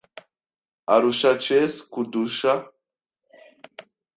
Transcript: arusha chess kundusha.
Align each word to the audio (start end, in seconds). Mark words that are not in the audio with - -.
arusha 0.93 1.31
chess 1.43 1.73
kundusha. 1.91 2.51